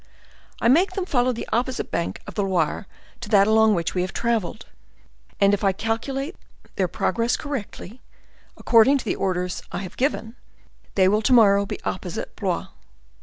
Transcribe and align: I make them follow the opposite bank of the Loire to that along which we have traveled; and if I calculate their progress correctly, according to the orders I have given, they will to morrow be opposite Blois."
I 0.59 0.67
make 0.67 0.93
them 0.93 1.05
follow 1.05 1.31
the 1.31 1.47
opposite 1.53 1.91
bank 1.91 2.21
of 2.25 2.33
the 2.33 2.41
Loire 2.41 2.87
to 3.19 3.29
that 3.29 3.45
along 3.45 3.75
which 3.75 3.93
we 3.93 4.01
have 4.01 4.13
traveled; 4.13 4.65
and 5.39 5.53
if 5.53 5.63
I 5.63 5.73
calculate 5.73 6.35
their 6.75 6.87
progress 6.87 7.37
correctly, 7.37 8.01
according 8.57 8.97
to 8.97 9.05
the 9.05 9.13
orders 9.15 9.61
I 9.71 9.83
have 9.83 9.97
given, 9.97 10.37
they 10.95 11.07
will 11.07 11.21
to 11.21 11.33
morrow 11.33 11.67
be 11.67 11.79
opposite 11.83 12.35
Blois." 12.35 12.69